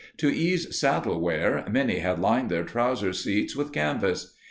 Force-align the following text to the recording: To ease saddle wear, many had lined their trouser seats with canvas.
To 0.17 0.31
ease 0.31 0.75
saddle 0.75 1.21
wear, 1.21 1.63
many 1.69 1.99
had 1.99 2.17
lined 2.17 2.49
their 2.49 2.63
trouser 2.63 3.13
seats 3.13 3.55
with 3.55 3.71
canvas. 3.71 4.33